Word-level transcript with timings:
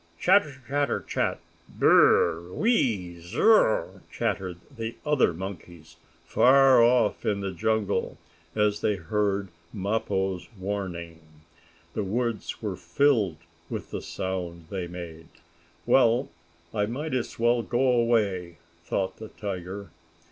"Chatter 0.19 0.63
chatter 0.67 1.01
chat! 1.07 1.39
Bur 1.69 1.87
r 1.87 1.93
r 1.93 2.23
r 2.23 2.35
r! 2.47 2.53
Whe 2.55 2.69
e 2.69 2.71
e 2.71 3.13
e 3.17 3.17
e! 3.17 3.19
Zir 3.19 3.51
r 3.51 3.53
r 3.53 3.69
r!" 3.85 4.01
chattered 4.11 4.57
the 4.75 4.95
other 5.05 5.31
monkeys, 5.31 5.95
far 6.25 6.81
off 6.83 7.23
in 7.23 7.41
the 7.41 7.51
jungle, 7.51 8.17
as 8.55 8.81
they 8.81 8.95
heard 8.95 9.49
Mappo's 9.71 10.47
warning. 10.57 11.19
The 11.93 12.03
woods 12.03 12.63
were 12.63 12.77
filled 12.77 13.37
with 13.69 13.91
the 13.91 14.01
sound 14.01 14.69
they 14.71 14.87
made. 14.87 15.27
"Well, 15.85 16.29
I 16.73 16.87
might 16.87 17.13
as 17.13 17.37
well 17.37 17.61
go 17.61 17.87
away," 17.91 18.57
thought 18.83 19.17
the 19.17 19.27
tiger. 19.27 19.91